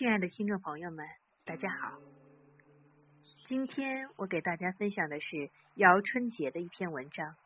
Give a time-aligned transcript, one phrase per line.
[0.00, 1.06] 亲爱的听众朋友们，
[1.44, 1.98] 大家好。
[3.44, 7.36] 今天我给大家分享的是姚春杰的一篇文章：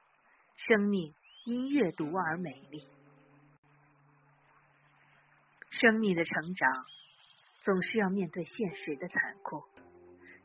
[0.54, 1.12] 生命
[1.46, 2.86] 因阅读而美丽。
[5.68, 6.70] 生命的成长
[7.64, 9.64] 总是要面对现实的残酷，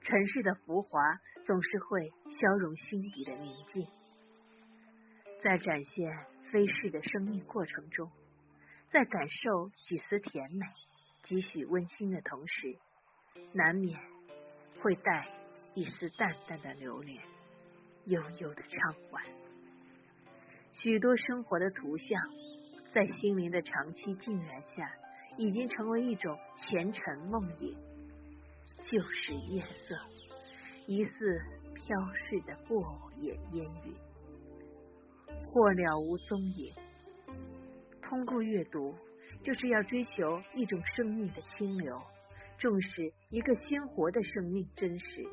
[0.02, 1.00] 尘世的浮华
[1.46, 3.88] 总是会消融心底的宁静。
[5.44, 8.10] 在展现飞逝的生命过程中，
[8.90, 10.66] 在感受几丝甜美、
[11.30, 12.76] 几许温馨的同时，
[13.54, 14.00] 难免
[14.82, 15.28] 会带
[15.76, 17.22] 一丝淡淡的留恋，
[18.06, 19.24] 悠悠的畅缓。
[20.72, 22.20] 许多生活的图像，
[22.92, 24.92] 在心灵的长期浸染下，
[25.38, 27.78] 已经成为一种前尘梦影，
[28.90, 29.96] 旧时夜色，
[30.88, 31.40] 疑似
[31.76, 32.84] 飘逝的过
[33.20, 33.94] 眼烟云。
[35.46, 36.74] 或了无踪影。
[38.02, 38.96] 通过阅读，
[39.42, 42.02] 就是要追求一种生命的清流，
[42.58, 45.24] 重视一个鲜活的生命真实，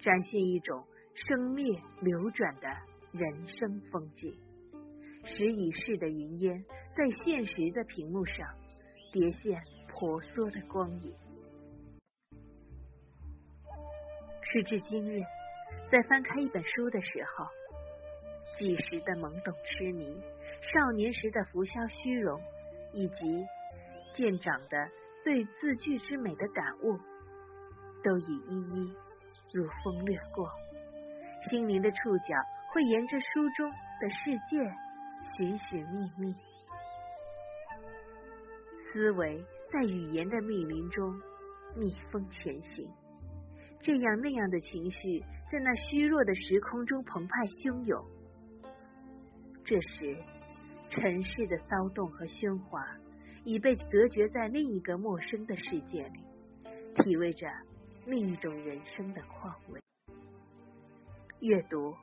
[0.00, 2.68] 展现一种生灭流转的
[3.12, 4.34] 人生风景，
[5.24, 6.64] 使已逝的云烟
[6.96, 8.46] 在现实的屏幕上
[9.12, 11.14] 叠现婆娑的光影。
[14.42, 15.22] 时至今日，
[15.92, 17.46] 在翻开一本书的时候。
[18.58, 20.20] 几时的懵懂痴迷，
[20.60, 22.38] 少年时的浮嚣虚荣，
[22.92, 23.44] 以及
[24.14, 24.88] 渐长的
[25.24, 26.98] 对字句之美的感悟，
[28.02, 28.94] 都已一一
[29.52, 30.48] 如风掠过。
[31.48, 32.34] 心灵的触角
[32.72, 34.58] 会沿着书中的世界
[35.36, 36.34] 寻寻觅觅，
[38.92, 41.14] 思维在语言的密林中
[41.76, 42.88] 逆风前行，
[43.80, 48.04] 这样那样的情绪在那虚弱的时空中澎湃汹涌。
[49.64, 50.16] 这时，
[50.90, 52.84] 尘世的骚动和喧哗
[53.44, 56.20] 已被隔绝在另一个陌生的世界里，
[56.96, 57.46] 体味着
[58.04, 59.80] 另一种人生的况味。
[61.40, 61.94] 阅读，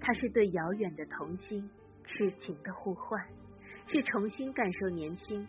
[0.00, 1.70] 它是对遥远的童心
[2.04, 3.24] 痴情的呼唤，
[3.86, 5.46] 是重新感受年轻、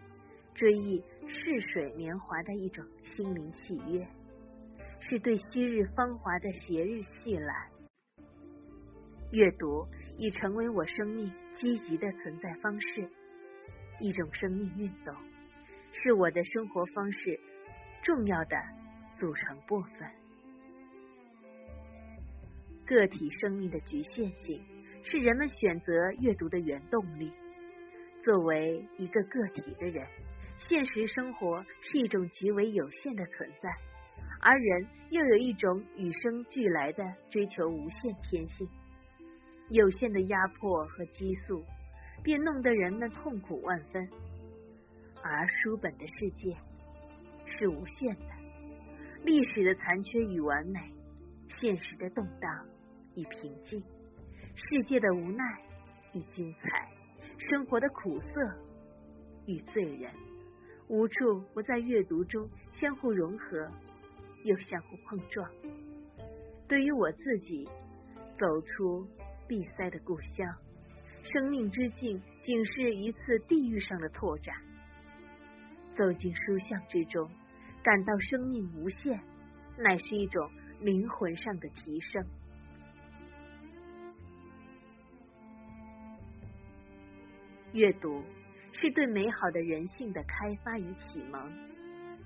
[0.53, 2.85] 追忆逝水年华的一种
[3.15, 4.07] 心灵契约，
[4.99, 7.69] 是对昔日芳华的斜日细览。
[9.31, 9.87] 阅读。
[10.17, 13.07] 已成为我生命积极的存在方式，
[13.99, 15.15] 一种生命运动，
[15.91, 17.39] 是我的生活方式
[18.01, 18.57] 重要的
[19.13, 20.09] 组成部分。
[22.87, 24.59] 个体生命的局限性
[25.03, 27.31] 是人们选择阅读的原动力。
[28.23, 30.07] 作为一个个体的人，
[30.67, 33.69] 现实生活是一种极为有限的存在，
[34.39, 38.67] 而人又有一种与生俱来的追求无限天性。
[39.71, 41.63] 有限的压迫和激素，
[42.21, 44.05] 便弄得人们痛苦万分。
[45.23, 46.57] 而书本的世界
[47.45, 48.25] 是无限的，
[49.23, 50.77] 历史的残缺与完美，
[51.57, 52.67] 现实的动荡
[53.15, 53.81] 与平静，
[54.55, 55.45] 世界的无奈
[56.11, 56.89] 与精彩，
[57.37, 58.27] 生活的苦涩
[59.45, 60.11] 与醉人，
[60.89, 63.71] 无处不在阅读中相互融合，
[64.43, 65.49] 又相互碰撞。
[66.67, 67.69] 对于我自己，
[68.37, 69.07] 走出。
[69.47, 70.47] 闭塞的故乡，
[71.23, 74.55] 生命之境仅是一次地域上的拓展。
[75.97, 77.29] 走进书巷之中，
[77.83, 79.21] 感到生命无限，
[79.77, 82.25] 乃是一种灵魂上的提升。
[87.73, 88.21] 阅读
[88.71, 91.51] 是对美好的人性的开发与启蒙，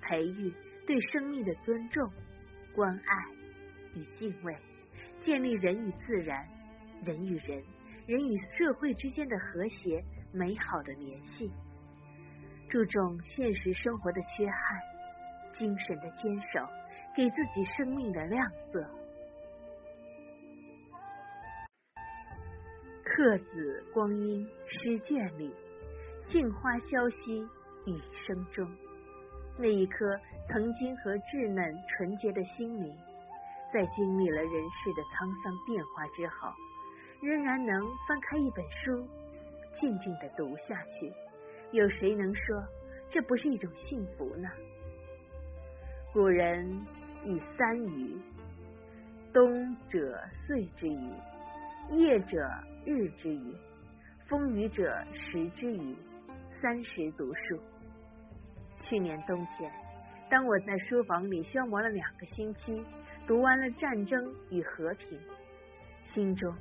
[0.02, 0.54] 培育
[0.86, 2.12] 对生命的尊重、
[2.74, 3.26] 关爱
[3.96, 4.56] 与敬畏，
[5.22, 6.48] 建立人与自然。
[7.04, 7.64] 人与人、
[8.08, 11.52] 人与社会之间的和谐、美好的联系，
[12.70, 14.80] 注重现实生活的缺憾，
[15.58, 16.68] 精神的坚守，
[17.16, 18.90] 给自己生命的亮色。
[23.04, 25.54] 客子光阴诗卷里，
[26.28, 27.42] 杏花消息
[27.86, 28.70] 雨声中，
[29.58, 30.20] 那一颗
[30.50, 32.94] 曾经和稚嫩纯洁的心灵，
[33.72, 36.52] 在经历了人世的沧桑变化之后。
[37.22, 39.08] 仍然能翻开一本书，
[39.80, 41.12] 静静的读下去。
[41.72, 42.64] 有谁能说
[43.10, 44.50] 这不是一种幸福呢？
[46.14, 46.86] 古人
[47.26, 48.18] 以三余：
[49.34, 51.12] 冬者岁之余，
[51.90, 52.50] 夜者
[52.86, 53.56] 日之余，
[54.28, 55.96] 风雨者时之余，
[56.62, 57.60] 三十读书。
[58.80, 59.72] 去年冬天，
[60.30, 62.86] 当我在书房里消磨了两个星期，
[63.26, 65.20] 读完了《战争与和平》，
[66.14, 66.56] 心中。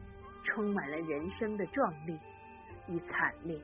[0.54, 2.16] 充满了人生的壮丽
[2.86, 3.60] 与惨烈，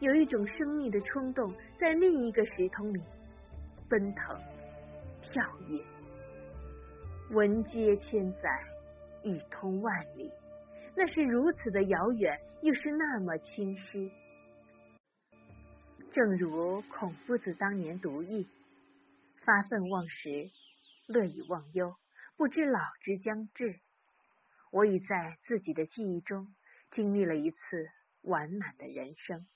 [0.00, 1.50] 有一种生命的冲动
[1.80, 3.00] 在另一个时空里
[3.88, 4.38] 奔腾
[5.22, 5.82] 跳跃。
[7.30, 8.50] 文接千载，
[9.24, 10.30] 语通万里，
[10.94, 14.12] 那是如此的遥远，又是那么清晰。
[16.12, 18.46] 正如孔夫子当年读易，
[19.46, 20.50] 发愤忘食，
[21.06, 21.94] 乐以忘忧，
[22.36, 23.80] 不知老之将至。
[24.76, 26.54] 我已在自己的记忆中
[26.90, 27.56] 经历了一次
[28.20, 29.46] 完满的人生，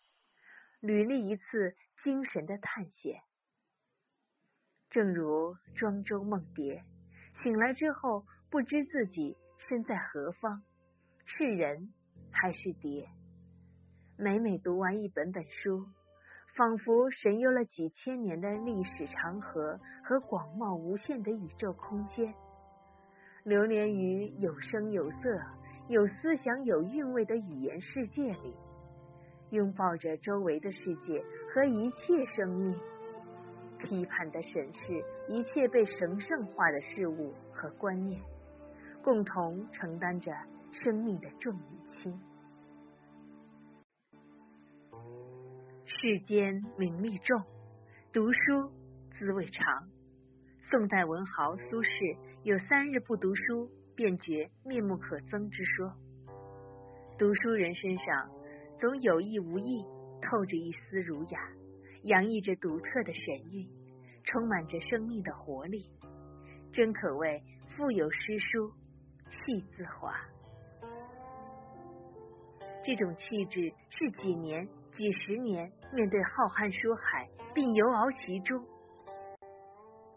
[0.80, 3.20] 履历一次精神的探险。
[4.88, 6.82] 正如庄周梦蝶，
[7.42, 9.36] 醒来之后不知自己
[9.68, 10.62] 身在何方，
[11.26, 11.92] 是人
[12.32, 13.06] 还是蝶。
[14.16, 15.86] 每每读完一本本书，
[16.56, 22.34] 仿佛神游了几千年的历史长河和广袤无限的宇宙空间。
[23.44, 25.40] 流连于有声有色、
[25.88, 28.54] 有思想、有韵味的语言世界里，
[29.50, 32.78] 拥抱着周围的世界和一切生命，
[33.78, 38.20] 批判的审视一切被神圣化的事物和观念，
[39.02, 40.30] 共同承担着
[40.70, 42.20] 生命的重与轻。
[45.86, 47.42] 世间名利重，
[48.12, 48.70] 读书
[49.18, 49.88] 滋味长。
[50.70, 52.29] 宋代文豪苏轼。
[52.42, 55.92] 有三日不读书，便觉面目可憎之说。
[57.18, 58.30] 读书人身上
[58.80, 59.84] 总有意无意
[60.22, 61.38] 透着一丝儒雅，
[62.04, 63.68] 洋溢着独特的神韵，
[64.24, 65.84] 充满着生命的活力，
[66.72, 67.42] 真可谓
[67.76, 68.72] 腹有诗书
[69.28, 70.18] 气自华。
[72.82, 74.66] 这种气质是几年、
[74.96, 78.58] 几十年面对浩瀚书海，并游遨其中，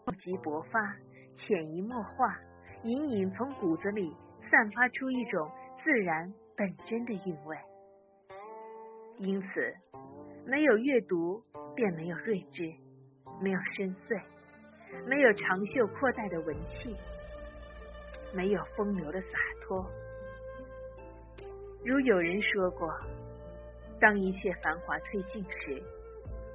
[0.06, 0.96] 厚积薄发。
[1.36, 2.38] 潜移默化，
[2.82, 4.14] 隐隐从骨子里
[4.50, 5.50] 散发出一种
[5.82, 7.56] 自然本真的韵味。
[9.18, 9.74] 因此，
[10.46, 11.42] 没有阅读，
[11.74, 12.62] 便没有睿智，
[13.40, 14.22] 没有深邃，
[15.06, 16.96] 没有长袖阔带的文气，
[18.34, 19.28] 没有风流的洒
[19.60, 19.84] 脱。
[21.84, 22.88] 如有人说过
[24.00, 25.82] ：“当一切繁华褪尽时，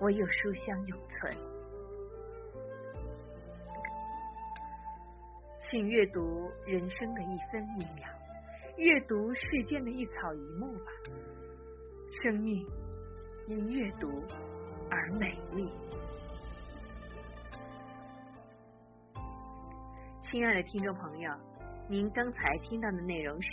[0.02, 1.32] 唯有书香永存。”
[5.70, 8.10] 请阅读人生的一分一秒，
[8.78, 10.86] 阅读世间的一草一木吧。
[12.24, 12.66] 生命
[13.48, 14.24] 因阅读
[14.90, 15.70] 而美丽。
[20.24, 21.32] 亲爱的听众朋友，
[21.88, 23.50] 您刚才听到的内容是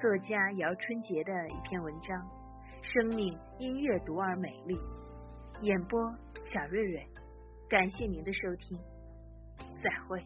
[0.00, 2.20] 作家姚春杰的一篇文章
[2.82, 4.74] 《生命因阅读而美丽》，
[5.60, 6.12] 演播
[6.46, 7.06] 小瑞瑞。
[7.68, 8.76] 感谢您的收听，
[9.80, 10.20] 再会。